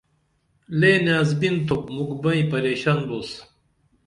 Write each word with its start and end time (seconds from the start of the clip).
لے 0.79 0.91
نیازبِن 1.05 1.55
تُھوپ 1.65 1.83
مُکھ 1.95 2.15
بئیں 2.21 2.45
پریشن 2.51 2.97
بوس 3.07 3.29